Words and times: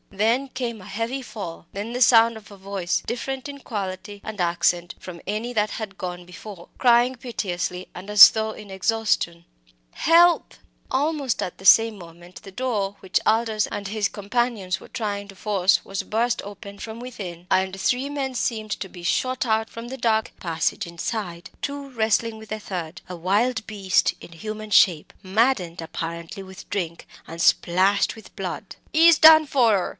Then 0.09 0.49
came 0.49 0.81
a 0.81 0.85
heavy 0.85 1.21
fall 1.21 1.67
then 1.73 1.93
the 1.93 2.01
sound 2.01 2.35
of 2.35 2.49
a 2.51 2.57
voice, 2.57 3.01
different 3.05 3.47
in 3.47 3.59
quality 3.59 4.19
and 4.25 4.41
accent 4.41 4.93
from 4.99 5.21
any 5.27 5.53
that 5.53 5.69
had 5.71 5.97
gone 5.97 6.25
before, 6.25 6.67
crying 6.79 7.15
piteously 7.15 7.87
and 7.95 8.09
as 8.09 8.31
though 8.31 8.51
in 8.51 8.69
exhaustion 8.71 9.45
"Help!" 9.91 10.55
Almost 10.89 11.41
at 11.41 11.59
the 11.59 11.65
same 11.65 11.97
moment 11.99 12.41
the 12.43 12.51
door 12.51 12.97
which 12.99 13.19
Aldous 13.27 13.67
and 13.67 13.87
his 13.87 14.09
companions 14.09 14.79
were 14.81 14.87
trying 14.89 15.27
to 15.29 15.35
force 15.35 15.85
was 15.85 16.03
burst 16.03 16.41
open 16.41 16.77
from 16.79 16.99
within, 16.99 17.45
and 17.51 17.79
three 17.79 18.09
men 18.09 18.33
seemed 18.35 18.71
to 18.71 18.89
be 18.89 19.03
shot 19.03 19.45
out 19.45 19.69
from 19.69 19.87
the 19.87 19.97
dark 19.97 20.33
passage 20.41 20.85
inside 20.85 21.51
two 21.61 21.89
wrestling 21.91 22.37
with 22.37 22.49
the 22.49 22.59
third, 22.59 23.01
a 23.07 23.15
wild 23.15 23.65
beast 23.65 24.13
in 24.19 24.33
human 24.33 24.71
shape, 24.71 25.13
maddened 25.23 25.81
apparently 25.81 26.43
with 26.43 26.69
drink, 26.69 27.07
and 27.27 27.41
splashed 27.41 28.15
with 28.17 28.35
blood. 28.35 28.75
"Ee's 28.93 29.17
done 29.17 29.45
for 29.45 29.71
her!" 29.71 29.89